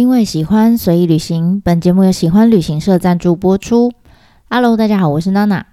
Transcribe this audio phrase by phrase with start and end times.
[0.00, 3.92] 因为喜欢随意旅行，本节目由喜欢旅行社赞助播出。
[4.48, 5.66] Hello，大家好，我是娜娜。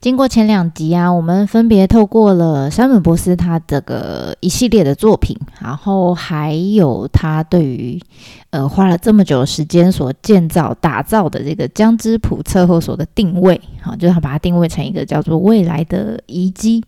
[0.00, 8.00] 经过前两集啊，我们分别透过了山本博士他这个一系列的作品，然后还有他对于
[8.50, 16.84] 呃花了这么久的时间所建造打造的这个江之浦测候所的定位，好，就是他把它定位成一个叫做未来的遗迹。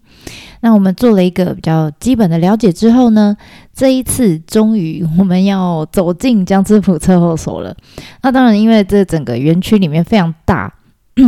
[0.60, 3.36] 那我们做了一个比较基本的了解之后呢，
[3.74, 7.74] 这一次终于我们要走进江之浦测候所了。
[8.22, 10.72] 那当然，因为这整个园区里面非常大。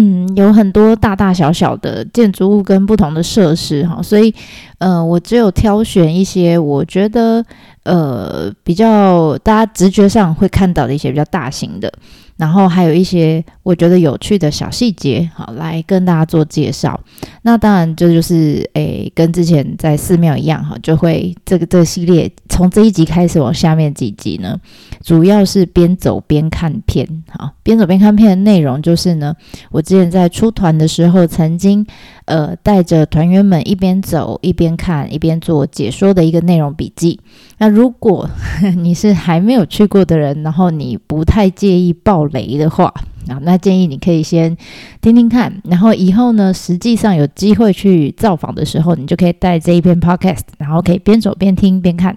[0.37, 4.34] 有很多大大小小的建筑物跟不同的设施哈，所以
[4.78, 7.45] 呃，我只有挑选一些我觉得
[7.84, 11.92] 呃比较大家直觉上会看到的一些比较大型的。
[12.38, 16.98] 然后还有一些我觉得有趣的小细节，好，来跟大家做介绍。
[17.42, 24.58] 那当然这就是诶，跟之前在寺庙一样哈，就会这个这个系列从这一集开始往下面几集呢，
[25.05, 27.06] 主要是边走边看片。
[27.28, 29.36] 好，边走边看片的内容就是呢，
[29.70, 31.86] 我之前在出团的时候曾经
[32.25, 37.20] 呃带着团员们一边走一边看一边做解说的一个内容笔记。
[37.59, 38.28] 那如果
[38.78, 42.87] 你是还没有去过的人，然后你不太介意爆雷的话，
[43.28, 44.56] 啊，那建议你可以先
[45.00, 52.17] 听听看，然后以后呢，实际上有机会去造访的时候，你就可以带这一篇 podcast，然后可以边走边听边看。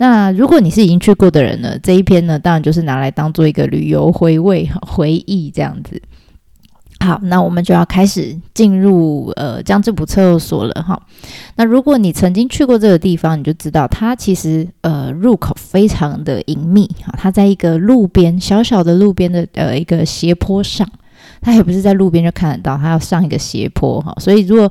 [0.00, 6.00] 那如果你是已经去过的人呢，这一篇呢，当然就是拿来当做一个旅游回味、回忆这样子。
[7.00, 11.00] 好，那我们就要开始进入呃江之浦厕所了哈。
[11.54, 17.14] 那如果你曾经去过这个地方，你就知道它其实呃入口非常的隐秘哈。
[17.16, 20.86] 它在一个路边小小的路边的呃一个斜坡上，
[21.40, 24.12] 它也不是在路边就看得到，它要上一个斜坡哈。
[24.18, 24.70] 所以如果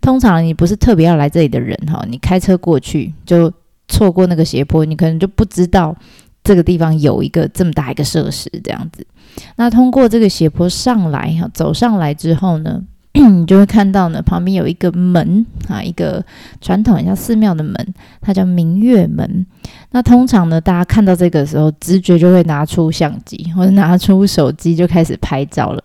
[0.00, 3.50] 通常你不是特别要来这里的人哈，你开车过去就
[3.86, 5.96] 错过那个斜坡，你可能就不知道。
[6.48, 9.06] 这个地方有一个这么大一个设施，这样子。
[9.56, 12.82] 那通过这个斜坡上来哈，走上来之后呢，
[13.12, 16.24] 你就会看到呢，旁边有一个门啊，一个
[16.62, 17.74] 传统像寺庙的门，
[18.22, 19.44] 它叫明月门。
[19.90, 25.84] 那通常呢，大家看到这个时候，直觉就会拿出相机或者拿出手机就开始拍照了。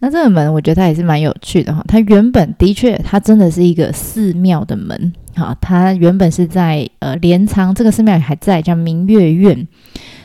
[0.00, 1.84] 那这个门，我觉得它也是蛮有趣的哈。
[1.86, 5.12] 它原本的确，它真的是一个寺庙的门。
[5.36, 9.66] 好，它原本是在呃镰仓这个寺庙还在叫明月院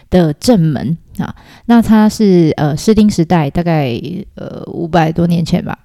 [0.10, 1.36] 的正门啊，
[1.66, 3.92] 那它是呃室町时代大概
[4.36, 5.78] 呃五百多年前吧。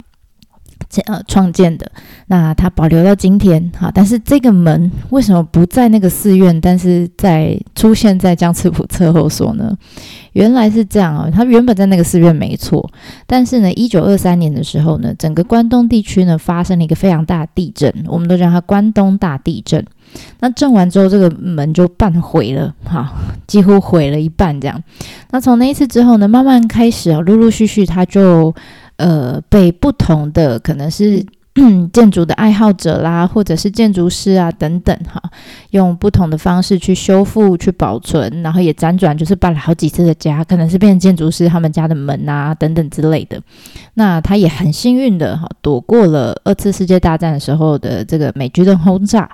[1.07, 1.89] 呃，创建的，
[2.27, 9.73] 那它保留到今天哈，但是这个门为什么不在那个寺院，但是在出现在江之浦侧后所呢？
[10.33, 12.91] 原来是这样啊，它原本在那个寺院没错，
[13.27, 19.85] 但是呢，一九二三年的时候呢，整个关东地区呢发生了一个非常大地震，我们都叫它关东大地震。
[20.41, 23.13] 那震完之后，这个门就半毁了哈，
[23.47, 24.83] 几乎毁了一半这样。
[25.31, 28.53] 那从那一次之后呢，慢慢开始啊，陆陆续续它就。
[29.01, 31.25] 呃，被不同的可能是
[31.93, 35.21] 建筑的爱好者啦，或者是建筑师啊等等哈，
[35.71, 43.41] 用不同的方式去修复、去保存，然后也辗转就是搬了好几次的家，可能是变成建筑师他们家的门啊等等之类的。
[43.95, 49.29] 那他也很幸运的哈，躲过了二次世界大战的时候的这个美军的轰炸。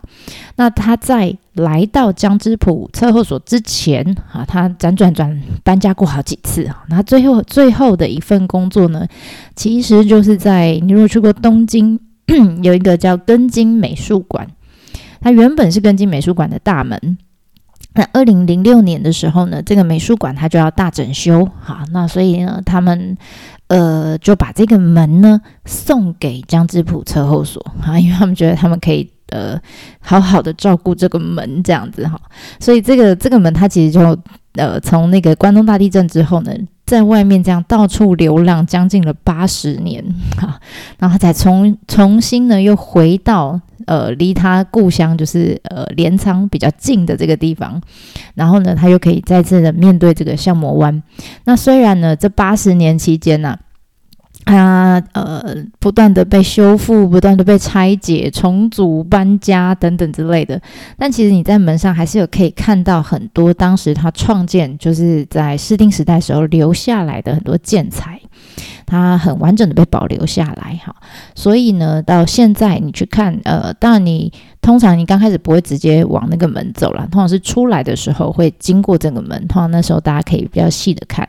[0.56, 6.84] 那他在来到江之浦测候所之前，啊，他辗转转搬家过好几次啊。
[6.88, 9.06] 那最后最后的一份工作呢，
[9.54, 11.98] 其实就是在你如果去过东京，
[12.62, 14.46] 有一个叫根津美术馆，
[15.20, 17.18] 它原本是根津美术馆的大门。
[17.94, 23.16] 那二零零六年的时候呢，这个美术馆它就要大整修，哈，那所以呢，他们
[23.68, 29.10] 呃就把这个门呢送给江之浦车后所啊，因为他们觉得他们可以。
[29.30, 29.60] 呃，
[30.00, 32.20] 好好的照顾这个门这样子哈，
[32.60, 34.16] 所以这个这个门它其实就
[34.54, 36.52] 呃从那个关东大地震之后呢，
[36.84, 40.04] 在外面这样到处流浪将近了八十年
[40.36, 40.60] 哈，
[40.98, 47.80] 然后才重重新呢又回到呃离他故乡就是呃镰仓比较近的这个地方，
[48.34, 51.02] 然后呢他又可以再次的面对这个相模湾。
[51.44, 53.58] 那虽然呢这八十年期间呢、
[54.46, 55.42] 它呃
[55.80, 60.58] 不断的被修复，不断的被拆解、重组、搬家等等之类的，
[60.96, 68.20] 但其实你在门上还是有可以看到很多当时他创建就是在室町时代时候留下来的很多建材，
[68.86, 70.94] 它很完整的被保留下来哈。
[71.34, 74.32] 所以呢，到现在你去看，呃，当然你
[74.62, 81.28] 通常你刚开始不会直接往那个门走了，通常是出来的时候会经过这个门，通常那时候大家可以比较细的看。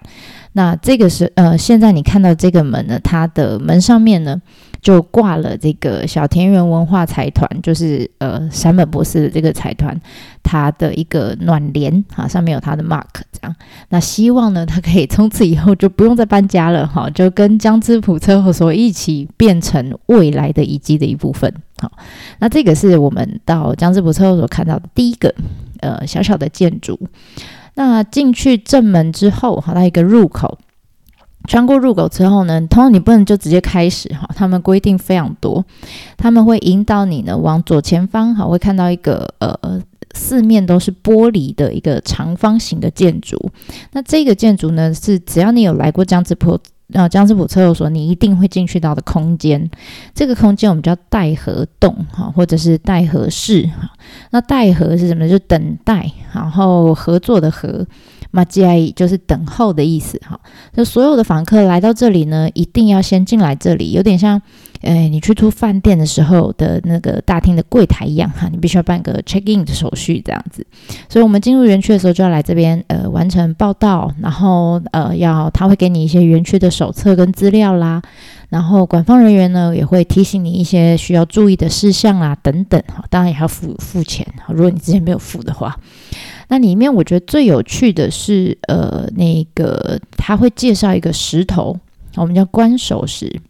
[0.57, 4.41] 那这个是呃，现在你看到这个门呢，它的门上面呢，
[4.81, 9.95] 就挂了这个小田园文化财团，就是呃山本博士的这个财团，
[10.41, 13.55] 它的一个暖帘啊，上面有他的 mark 这样。
[13.89, 21.53] 那希望呢，他可以从此以后就不用再搬家了哈，就跟江之浦测候所一起变成未来的遗迹的一部分。
[21.79, 21.91] 好，
[22.39, 25.31] 那这个是我们到江之浦测候所看到的第一个
[25.81, 26.99] 呃小小的建筑。
[27.77, 30.57] 那进去正门之后，好，它一个入口。
[31.47, 35.63] 穿过入口之后呢，通常你不能就直接开始哈，他们规定非常多，
[36.17, 39.81] 他们会引导你呢往左前方哈，会看到一个呃
[40.13, 43.37] 四面都是玻璃的一个长方形的建筑。
[43.91, 49.69] 那这个建筑呢，是只要你有来过江之浦那江之浦测候所，你一定会进去到的空间。
[50.15, 53.91] 这个空间我们叫待合洞哈，或者是待合室哈。
[54.31, 55.27] 那待合是什么？
[55.27, 57.85] 就等待，然后合作的合。
[58.29, 60.37] 马吉爱就是等候的意思哈，
[60.73, 64.39] 就所有的访客来到这里呢，一定要先进来这里，有点像，
[64.87, 70.65] 诶，你去住饭店的时候的那个大厅的柜台一样哈，你必须要办个 check in 的手续这样子。
[71.09, 78.01] 所以我们进入园区的时候就要来这边呃完成报到，然后呃要他会给你一些园区的手册跟资料啦，
[78.47, 85.77] 然后管方人员呢也会提醒你一些需要注意的事项啦等等哈，当然也要付付钱哈，如果你之前没有付的话。
[86.49, 91.77] 那里面我觉得最有趣的是，呃，那个他会介绍一个石头，
[92.15, 93.41] 我们叫关守石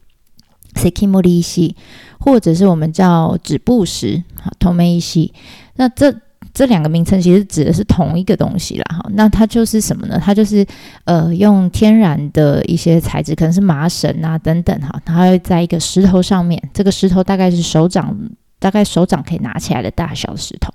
[0.77, 1.75] （sekimori 西
[2.19, 4.23] 或者是我们叫止步石
[4.59, 5.33] （tomei 西。
[5.75, 6.13] 那这
[6.53, 9.09] 这两个名称其实指的是同一个东西啦，哈。
[9.13, 10.19] 那它就是什么呢？
[10.23, 10.65] 它就是
[11.05, 18.15] 呃，用天然的一些材质，可能是麻绳啊等等，哈，它会在一个石头上面，这个石头大概是手掌。
[18.59, 20.73] 大概手掌可以拿起来的大小石头，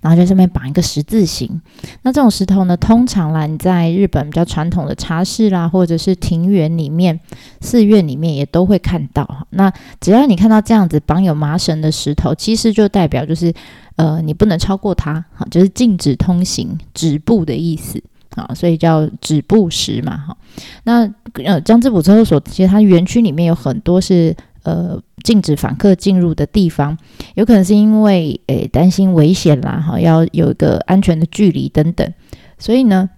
[0.00, 1.60] 然后在上面绑一个十字形。
[2.02, 7.18] 那这种石头呢，通常啦，你在日本比较传统的茶室啦，或者是庭园里面、
[7.60, 9.46] 寺院里面也都会看到。
[9.50, 13.52] 那只要你看到这样子绑有麻绳的石头，其实就代表就是
[13.96, 18.00] 呃，你不能超过它，哈，就是禁止通行、止步的意思
[18.36, 20.36] 啊，所以叫止步石嘛，哈。
[20.84, 21.12] 那
[21.44, 24.36] 呃，江之浦测候所其实它园区里面有很多是。
[24.66, 26.98] 呃，禁止访客进入的地方，
[27.36, 32.12] 有可能是因为诶担心危险啦，哈，要有一个安全的距离等等，
[32.58, 33.08] 所以呢，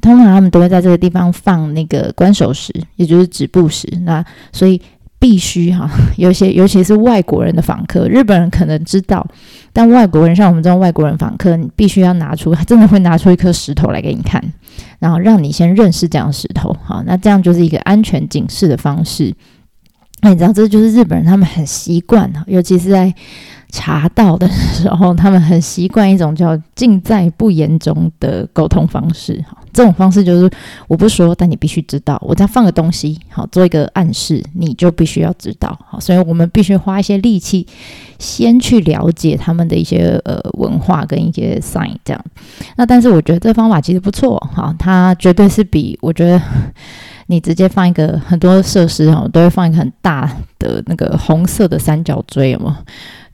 [0.00, 3.86] 通常他们都会在这个地方放那个关守石，也就是止步石。
[4.00, 4.82] 那所以
[5.20, 5.88] 必须哈，
[6.18, 9.24] 有些尤其是外国人的访客，日本人可能知道，
[9.72, 14.42] 但外国人像我们这种外国人访客，你必须要拿出，真的会拿出一颗石头来给你看，
[14.98, 19.32] 然后让你先认识这样石头，好，那这样就是一个安全警示的方式。
[20.22, 23.12] 那你知道，这就是日本人他们很习惯，尤其是在
[23.70, 29.42] 茶道的时候，他们很习惯一种叫“尽在不言中”的沟通方式。
[29.48, 30.48] 哈，这种方式就是
[30.86, 32.22] 我不说，但你必须知道。
[32.24, 35.76] 我再放个东西，好，做一个暗示，你就必须要知道。
[35.88, 37.66] 好，所以我们必须花一些力气，
[38.20, 42.24] 先去了解他们的一些呃文化跟一些 sign 这样。
[42.76, 46.40] 那但是我觉得这方法其实不错，哈，它绝对是比我觉得。
[47.32, 52.74] 你直接放一个很多设施哦，都会放一个很大的那个红色的三角锥，有没有？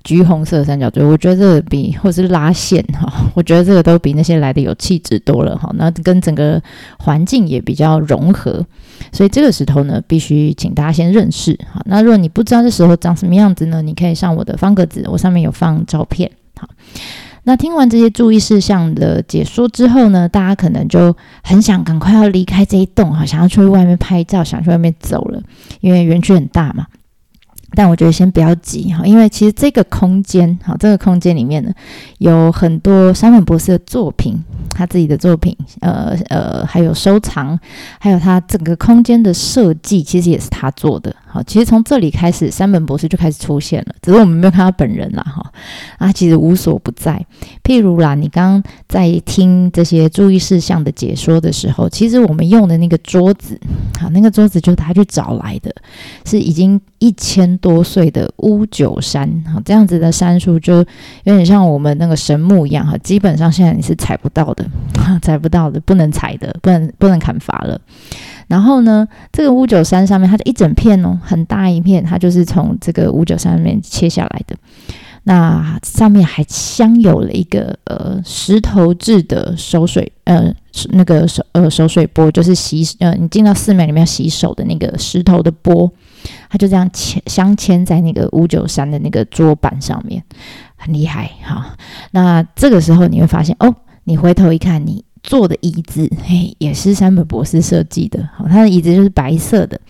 [0.04, 5.70] 橘红色的三角锥，我觉得这个比或者是拉线哈，我觉得这个都比那些来的有气质多了哈。
[5.74, 6.62] 那跟整个
[6.98, 8.64] 环境也比较融合，
[9.12, 11.82] 所以这个石头呢，必须请大家先认识哈。
[11.84, 16.66] 那如果你不知道这石头长什么样子呢，你可以上我的方格子，我上面有放照片哈。
[17.48, 25.40] 那听完这些注意事项的解说之后呢，大家可能就很想赶快要离开这一栋哈，想要出去外面拍照，想去外面走了，
[25.80, 26.86] 因为园区很大嘛。
[27.72, 31.72] 但我觉得先不要急哈，因为其实这个空间哈，这个空间里面呢，
[32.18, 34.38] 有很多山本博士的作品，
[34.74, 37.58] 他自己的作品，呃呃，还有收藏，
[37.98, 41.16] 还有他整个空间的设计，其实也是他做的。
[41.30, 45.52] 好，其实从这里开始，山本博士就开始出现了，只是我们没有看到本人啦，哈，
[45.98, 47.24] 啊，其实无所不在。
[47.62, 53.60] 譬如啦，你刚刚在听这些注意事项的解说的时候，其实我们用的那个桌子，
[54.00, 55.70] 好，那个桌子就是他去找来的，
[56.24, 60.76] 是已经一千多岁的乌九山，好，这样子的杉树就
[61.24, 64.64] 有点像我们那个神木一样，哈，基本上现在你是采不到的，
[65.20, 67.78] 采不到的，不能采的，不能不能砍伐了。
[68.48, 74.56] 然后呢，这个屋久杉上面，它的一整片哦，很大一片，它就是从这个屋久杉上面切下来的。
[75.24, 80.50] 那上面还镶有了一个呃石头制的手水，呃
[80.90, 85.90] 那个手呃手水钵，就是洗呃你进到寺庙里面要洗手的那个石头的钵，
[86.48, 90.22] 它就这样镶镶嵌在那个屋久杉的那个桌板上面，
[90.76, 91.76] 很厉害哈。
[92.12, 93.74] 那这个时候你会发现哦。
[94.04, 98.28] 你回头一看，你坐的椅子，嘿，也是山本博士设计的。
[98.36, 99.80] 好，他的椅子就是白色的，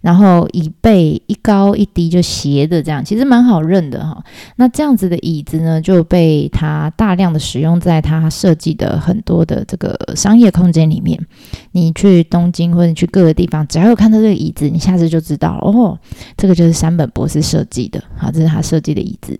[0.00, 4.22] 然后椅背一高一低就斜的这样，其实蛮好认的哈。
[4.56, 11.18] 那这样子的椅子呢，就被他大量的使用在他设计的很多的这个商业空间里面。
[11.72, 15.98] 你去东京或者去各个地方，只要有看到这个椅子，你下次就知道哦，
[16.36, 18.02] 这个就是山本博士设计的。
[18.16, 19.38] 好，这是他设计的椅子。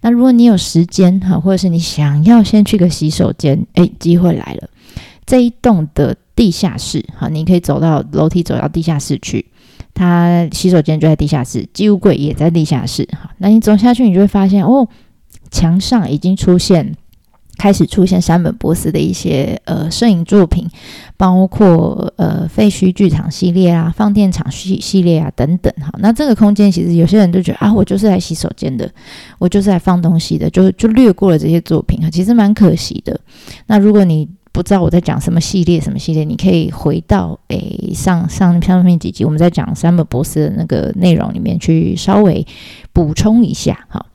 [0.00, 4.68] 那如果你有时间哈，或者是你想要先去个洗手间，哎，机会来了。
[5.26, 9.46] 这一栋的地下室，哈，你可以走到楼梯走到地下室去，
[9.94, 14.86] 它洗手间就在地下室，置物柜也在地下室，哈，那你走下去，你就会发现，哦，
[15.50, 16.94] 墙上已经出现，
[17.56, 20.68] 开始出现山本博司的一些呃摄影作品，
[21.16, 28.90] 包括呃废墟剧场系列啊、放电场系系列啊等等，哈，那这个空间其实有些人就觉得啊，我就是来洗手间的，
[29.38, 33.18] 我就是来放东西的，就就略过了这些作品，哈，其实蛮可惜的。
[33.66, 36.22] 那如果你不知道我在讲什么系列，什么系列？
[36.22, 42.46] 你可以回到诶上上上面几集，我们在讲山本博司的那个内容里面去稍微
[42.92, 43.86] 补充一下。
[43.88, 44.06] 好，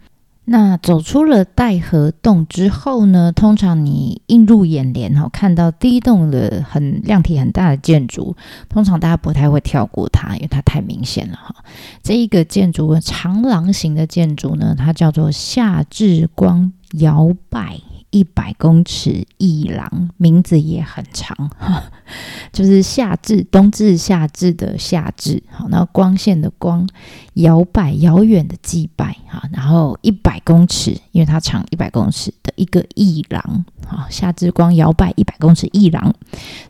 [0.51, 8.35] 那走出了代河洞之后呢，通常你映入眼帘哈，看到第一栋的很量体很大的建筑，
[8.67, 11.55] 通常大家不太会跳过它，因为它太明显了哈。
[12.01, 17.79] 这一个建筑长廊型的建筑呢，它叫做夏至光摇摆。
[18.11, 21.83] 一百公尺一廊，名字也很长哈，
[22.51, 26.87] 就是夏至，冬至夏至的夏至，好，那光线的光，
[27.35, 36.13] 遥摆遥远的祭拜哈，然后一百公尺，因为它长一百公尺的一个一廊，好，夏至光摇摆一百公尺一廊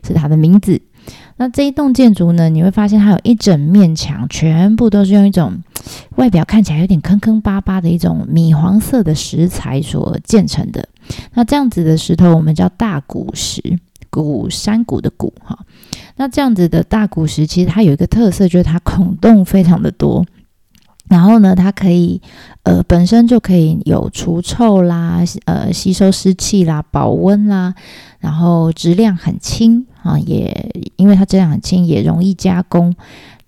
[0.06, 0.80] 是它的名字。
[1.36, 5.58] 那这一栋建筑呢，你会发现它有一整面墙，全部都是用一种
[6.16, 10.86] 外表看起来有点坑坑巴巴的一种米黄色的石材所建成的。
[11.34, 13.78] 那这样子的石头，我们叫大谷石，
[14.10, 15.58] 谷山谷的谷哈。
[16.16, 20.24] 那这样子的大谷石，其实它有一个特色，就是它孔洞非常的多。
[21.08, 22.20] 然后呢，它可以
[22.62, 27.74] 呃本身就可以有除臭啦，呃吸收湿气啦，保温啦，
[28.20, 29.86] 然后质量很轻。
[30.02, 32.94] 啊，也因为它质量很轻，也容易加工，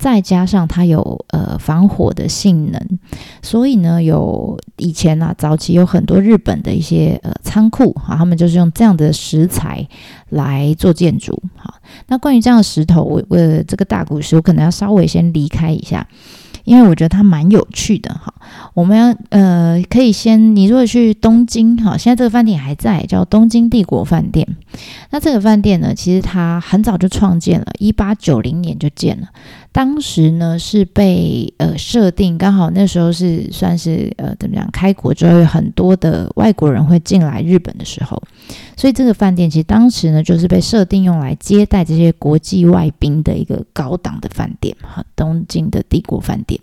[0.03, 2.99] 再加上它有呃防火的性能，
[3.41, 9.87] 所以呢，有以前啊早期有很多日本的一些呃仓库啊，他们就是用这样的石材
[10.27, 11.41] 来做建筑。
[11.55, 11.75] 好，
[12.07, 16.05] 那关于这样的石头，我我这个大古石，我可能要稍微先离开一下。
[16.63, 18.33] 因为我觉得它蛮有趣的哈，
[18.73, 24.47] 我们要呃可以先，你如果去东京哈，现在这个饭店还在，叫东京帝国饭店。
[25.11, 29.27] 那这个饭店呢，其实它很早就创建了，一八九零年就建了。
[29.71, 38.21] 当时呢是被呃设定，刚好那时候是算是呃怎么样，开国之后有很多的外国人会进来日本的时候，
[38.75, 46.59] 所以这个饭店其实当时呢就是被设定用来接待这些国际外宾的一个高档的饭店哈，东京的帝国饭店。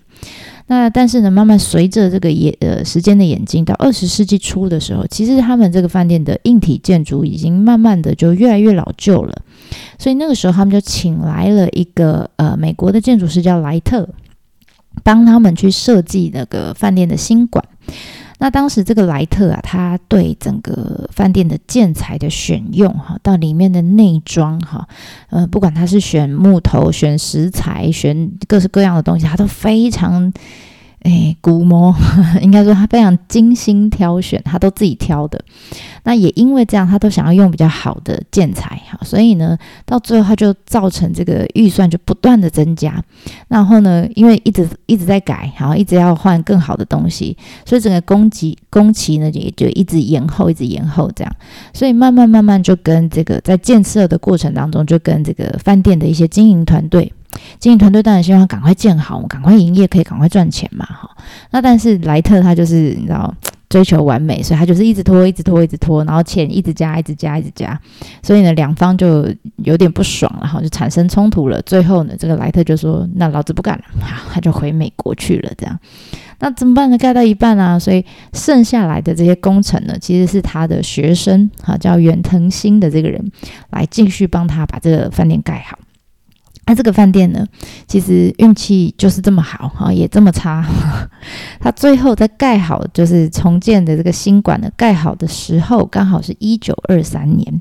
[0.66, 9.42] 那但是呢，慢慢随着这个演呃时间的演进，到二十世纪初的时候，其实他们这个饭店的硬体建筑已经慢慢的就越来越老旧了。
[9.99, 14.08] 所以那个时候，他们就请来了一个呃美国的建筑师叫莱特，
[15.02, 17.64] 帮他们去设计那个饭店的新馆。
[18.40, 24.88] 那当时这个莱特啊，他对整个饭店的建材的选用哈，到里面的内装哈，
[25.28, 30.32] 呃，不管他是选木头、选石材、选各式各样的东西，他都非常。
[31.02, 31.95] 哎，估摸
[32.42, 35.42] 应该说他非常精心挑选，他都自己挑的。
[36.04, 43.02] 那也因为这样，他都想要用比较好的建材哈，所以呢，到最后他就造成这个预算就不断的增加。
[43.49, 51.33] 然后呢，因为一直一直在改，然后一直要换更好的东西，所以整个工期工期呢也就一直延后，一直延后这样。
[51.73, 57.12] 所以慢慢慢慢就跟这个在建设的过程当中，就跟这个饭店的一些经营团队。
[57.58, 61.10] 经营团队当然希望赶快建好，赶快营业，可以赶快赚钱嘛，哈。
[61.50, 63.34] 那但是莱特他就是你知道
[63.68, 67.78] 追求完美，所以他就是一直拖，一直拖，一直拖，然后钱一直加，一直加，一直加。
[68.22, 71.62] 所以呢，两方就有点不爽了，哈，就产生冲突了。
[71.62, 75.78] 最后呢，这个莱特就说：“那老子不干了，哈，他就回美国去了。”这样，
[76.40, 76.99] 那怎么办呢？
[76.99, 83.25] 盖到一半啊，所以剩下来的这些工程呢，其实是他的学生，哈，叫远藤新的这个人
[83.70, 85.78] 来继续帮他把这个饭店盖好。
[86.70, 87.44] 那这个饭店呢，
[87.88, 90.64] 其实运气就是这么好哈，也这么差。
[91.58, 97.60] 他最后在盖好，就是重建的这个新馆呢盖好的时候，刚好是一九二三年。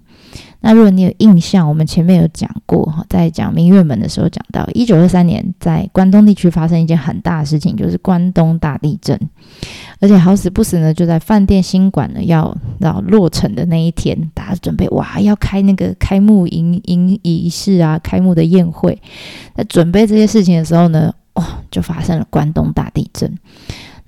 [0.62, 9.18] 那如果你有印象，我们前面有讲过哈，在讲明月门的时候讲到，一九二三年在关东地区发生一件很大的事情，就是关东大地震，
[10.02, 19.02] 而且好死不死呢，就在饭店新馆呢要要落成的那一天，大家准备哇要开那个开幕仪仪仪式啊，开幕的宴会，
[19.56, 23.34] 在准备这些事情的时候呢，哇，就发生了关东大地震。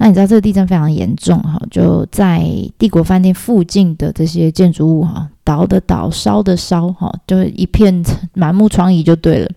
[0.04, 2.44] 那你知道这个地震非常严重哈，就在
[2.80, 8.04] 帝国饭店附近的这些建筑物哈，倒的倒，烧的烧哈，就是一片
[8.34, 9.52] 满目疮痍就对了。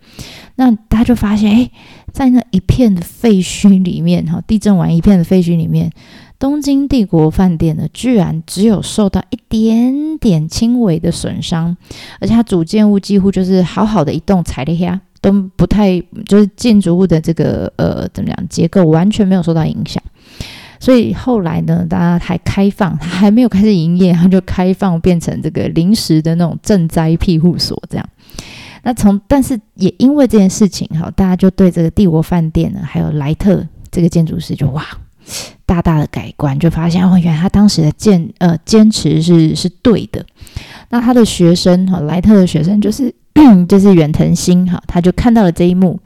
[0.56, 1.70] 那大家就发现，哎，
[2.12, 5.90] 在那一片的废墟里面哈，地震完一片的废墟里面，
[6.38, 11.74] 东京帝国饭店呢，居然只有受到一点点轻微的损伤，
[12.20, 20.02] 而且它主建物几乎就是好好的一栋踩了下，都不太就是建筑物的这个呃怎么样结构完全没有受到影响。
[20.84, 28.06] 所以后来呢，大家还开放，它还没有开始营业，它就开放变成这个临时的那种赈灾庇护所这样。
[28.82, 34.84] 那从但是也因为这件事情哈，大家就对这个帝国饭店呢，还有莱特这个建筑师就哇
[35.64, 40.22] 大大的改观，就发现哦，原来他当时的坚呃坚持是是对的。
[40.90, 43.10] 那他的学生哈，莱特的学生就是
[43.66, 45.98] 就是远藤新哈，他就看到了这一幕。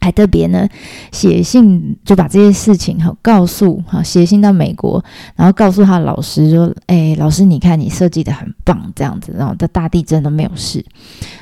[0.00, 0.68] 还特别呢，
[1.12, 5.04] 写信就把这些事情哈告诉哈，写信到美国，
[5.36, 10.84] 然后告诉他老师说：“哎，老师，你看你设计的很棒，这样子，然后这大地震都没有事。”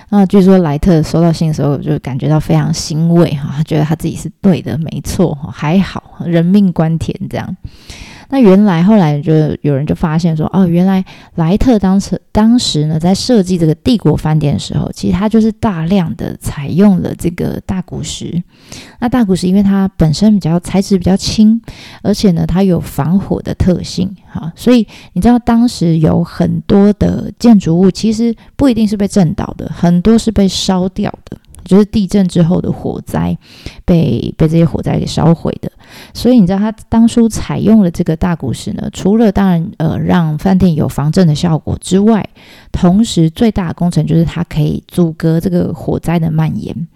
[0.08, 7.56] 那据说莱特收到信的时候就感觉到非常欣慰哈，他觉得他自己是对的，没错哈，还好人命关天这样。
[8.28, 11.04] 那原来后来就有人就发现说，哦，原来
[11.37, 18.42] 莱特当时当时呢在设计这个帝国饭店的时候，其实它就是大量的采用了这个大理石。
[18.99, 21.61] 那大理石因为它本身比较材质比较轻，
[22.02, 31.37] 而且呢它有防火的特性，哈，所以你知道当时有很多的建筑物其实不一定是被震倒的，很多是被烧掉的。
[31.66, 33.37] 就是地震之后的火灾，
[33.85, 35.70] 被被这些火灾给烧毁的。
[36.14, 42.26] 所以你知道他当初采用了这个大鼓石呢，除了当然呃让饭店有防震的效果之外，
[42.73, 46.88] 同时最大的工程就是它可以阻隔这个火灾的蔓延。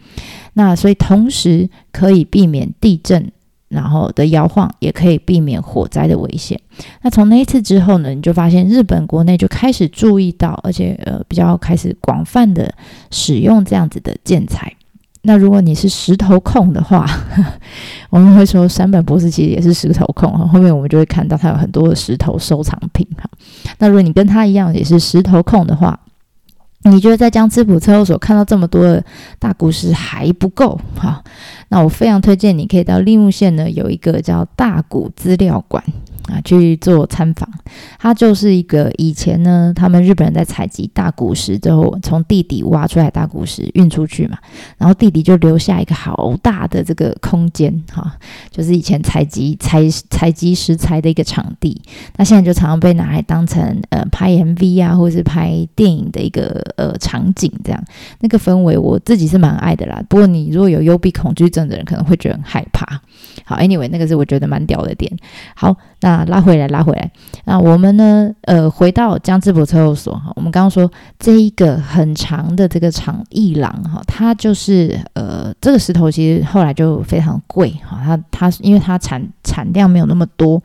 [0.55, 3.31] 那所以同时可以避免地震。
[3.71, 6.61] 然后的摇晃也可以避免火灾的危险。
[7.03, 12.71] 那从那一次之后呢，你就发现日本国内就开始注意到，而且呃比较开始广泛的
[13.11, 14.71] 使用这样子的建材。
[15.23, 17.07] 那如果你是石头控的话，
[18.09, 20.47] 我们会说山本博士其实也是石头控哈。
[20.47, 23.29] 后面我们就会看到他有很多的石头收藏品哈。
[23.79, 25.99] 那如果你跟他一样也是石头控的话，
[26.85, 29.05] 你觉得在江之浦车后所看到这么多的
[29.39, 31.23] 大理石还不够哈？
[31.69, 35.85] 那我非常推荐你可以到利木县呢，有一个叫大古资料馆。
[36.31, 37.49] 啊，去做参访，
[37.99, 44.39] 它就是一个以前呢，他们日本人在采集大古石之后，从地底挖出来大古石运出去嘛，
[44.79, 48.17] 然后地底就留下一个好大的这个空间，哈，
[48.51, 51.81] 就是以前采集采采集石材的一个场地。
[52.17, 57.85] 那现在就常常被拿来当成呃拍 MV 啊，或者是拍电影的一个呃场景，这样
[58.21, 60.03] 那个氛围我自己是蛮爱的啦。
[60.09, 63.01] 不过你如果有幽闭恐惧症的人，可能会觉得很害怕。
[63.51, 65.11] 好，Anyway，那个是我觉得蛮屌的点。
[65.57, 67.11] 好，那拉回来，拉回来。
[67.47, 68.31] 那我们呢？
[68.43, 70.33] 呃，回到江之浦测候所哈。
[70.37, 78.01] 我们刚刚说这一个很长的这个长艺廊哈，它就是呃，这个石头其实后来就非常贵哈。
[78.05, 80.63] 它它因为它产产量没有那么多，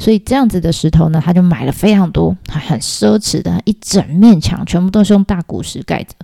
[0.00, 6.14] 所以这样子的石头呢，它就买了非常多，很奢侈的一整面墙全部都是用大古石盖着，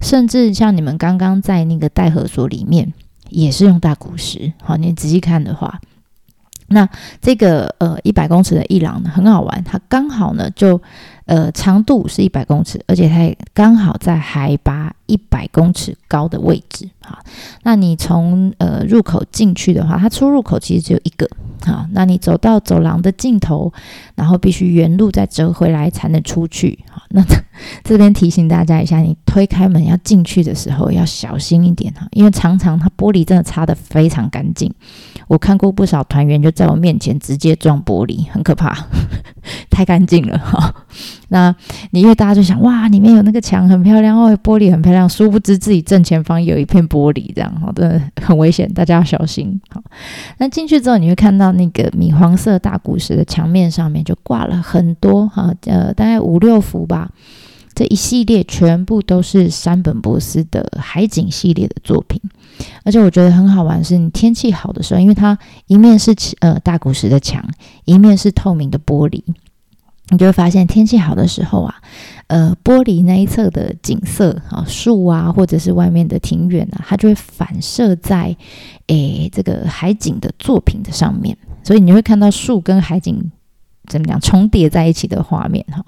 [0.00, 2.92] 甚至像你们刚刚在那个戴河所里面。
[3.34, 5.80] 也是用大鼓石，好，你仔细看的话，
[6.74, 6.86] 那
[7.22, 10.80] 这个呃一百公尺的艺廊呢，很好玩，它刚好呢就
[11.26, 17.20] 呃长度是一百公尺，而且它也刚好在海拔一百公尺高的位置，好，
[17.62, 21.28] 那你从呃入口进去的话，它出入口其实只有一个，
[21.64, 23.72] 好，那你走到走廊的尽头，
[24.16, 27.24] 然后必须原路再折回来才能出去，好，那
[27.84, 34.74] 这边提醒大家一下，你推开门要进去的时候要小心一点哈，因为常常它玻璃真的擦得非常干净。
[35.26, 38.76] 我看过不少团员就在我面前直接撞玻璃，很可怕，
[39.70, 40.74] 太干净了哈。
[41.28, 41.54] 那
[41.90, 49.60] 你因为大家就想哇，里面有那个墙很漂亮哦，玻璃很漂亮，殊不知自己正前方有一片玻璃，这样哈，真的很危险，大家要小心。
[49.70, 49.82] 好，
[50.38, 57.10] 那进去之后你会看到那个米黄色大古石的墙面上面就挂了很多哈，呃，大概五六幅吧。
[57.74, 62.20] 这一系列全部都是山本博司的海景系列的作品，
[62.84, 67.44] 而且我觉得很好玩，是你天气好的时候，因为它一面是呃大理石的墙，
[67.84, 69.22] 一面是透明的玻璃，
[70.10, 71.74] 你就会发现天气好的时候啊，
[72.28, 78.36] 呃，玻璃那一侧的景色啊，树啊，或者是外面的庭院啊，它就会反射在
[78.86, 83.30] 诶这个海景的作品的上面，所以你会看到树跟海景
[83.86, 85.84] 怎么讲重叠在一起的画面哈。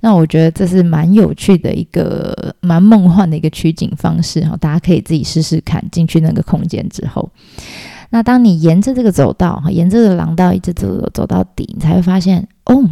[0.00, 7.30] 那我觉得这是蛮有趣的一个蛮梦幻的一个取景方式哈，大家可以自己试试看，进去那个空间之后。
[8.10, 12.88] 那当你沿着这个走道哈，沿着这个廊道一直走走走到底，你才会发现，哦，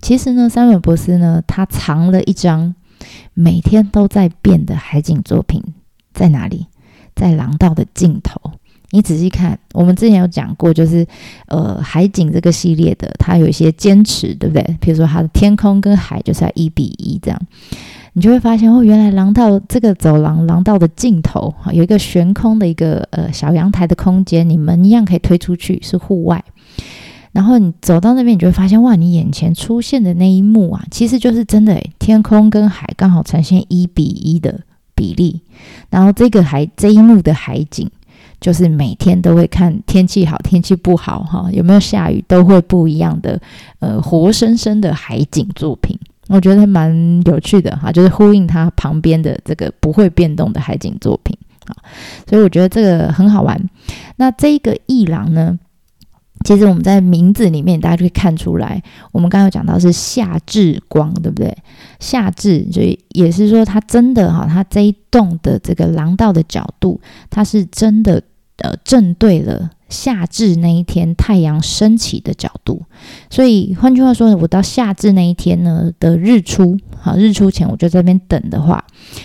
[0.00, 2.74] 其实呢，山本博司呢，他藏了一张
[3.34, 5.62] 每天都在变的海景作品，
[6.14, 6.66] 在哪里？
[7.14, 8.40] 在廊道的尽头。
[8.92, 11.06] 你仔细看，我们之前有讲过，就是
[11.48, 14.76] 呃，海景这个系列的，它有一些坚持，对不对？
[14.80, 17.40] 比如说，它的天空跟海就是要一比一这样。
[18.12, 26.44] 你就会发现哦，原来廊道这个走廊廊道的尽头哈，有一个悬空的一个呃小阳台的空间，你门一样可以推出去，是户外。
[27.32, 34.60] 然后你走到那边，你就会发现哇，你眼前出现的那一幕啊，其实就是真的诶，天空跟海刚好呈现一比一的
[34.94, 35.40] 比例。
[35.88, 37.90] 然后这个海这一幕的海景，
[38.42, 43.40] 就是每天都会看天气好天气不好哈，有没有下雨都会不一样的
[43.78, 45.96] 呃活生生的海景作品。
[46.28, 51.76] 我觉得蛮有趣的哈，就是呼应它旁边的这个不会变动的海景作品啊，
[52.28, 53.60] 所以我觉得这个很好玩。
[54.16, 55.58] 那这个一廊呢，
[56.44, 61.56] 其实我们在名字里面大家就可以看出来，我们刚刚有讲到是夏至光，对不对？
[62.00, 67.00] 夏至所以也是说它真的哈，它这一栋的这个廊道的角度，
[67.30, 68.22] 它是真的
[68.62, 69.70] 呃正对了。
[69.92, 72.82] 夏至那一天太阳升起的角度，
[73.28, 78.82] 所以换句话说，我到夏至那一天呢的日出，好，日出前我就在那边等的话，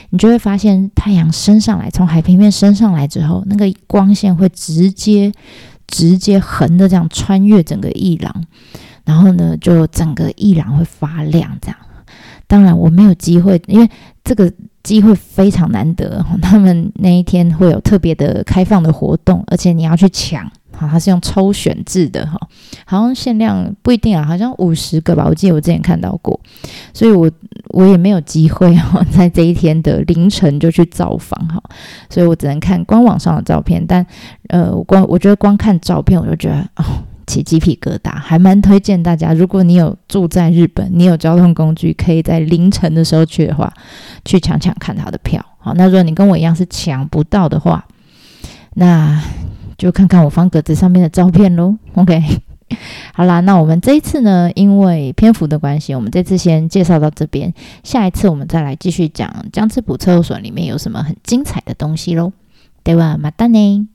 [0.09, 5.31] 你就会发现太阳升上来，从海平面升上来之后，那个光线会直接
[5.87, 8.43] 直接横的这样穿越整个一廊，
[9.05, 11.77] 然后呢，就整个一廊会发亮这样。
[12.45, 13.89] 当然我没有机会，因为
[14.21, 14.51] 这个。
[14.87, 22.39] 机会非常难得， 他们那一天会有特别的开放的活动，而且你要去抢，好，它是用抽选制的哈，
[22.85, 26.39] 好像限量不一定啊，好像五十个吧，我记得我之前看到过，
[26.93, 27.29] 所以我
[27.71, 31.61] 我也没有机会 哈，在这一天的凌晨就去造访哈，
[32.09, 34.05] 所以我只能看官网上的照片，但
[34.47, 36.85] 呃，我光我觉得光看照片我就觉得哦。
[37.27, 39.33] 起鸡皮疙瘩，还蛮推荐大家。
[39.33, 43.71] 如果你有住在日本，你有交通工具，可以在凌晨的时候去的话，
[44.25, 45.45] 去抢抢看他的票。
[45.59, 47.85] 好，那如果你跟我一样是抢不到的话，
[48.75, 49.21] 那
[49.77, 51.75] 就看看我方格子上面的照片喽。
[51.95, 52.23] OK，
[53.13, 57.53] 好啦，那我们这一次呢，因为篇幅的关系，我们这次先介绍到这边。
[57.83, 62.31] 下一次我们再来继续讲江之浦测所里面有什么很精彩的东西喽。
[62.83, 63.17] 对吧？
[63.19, 63.89] 马达呢？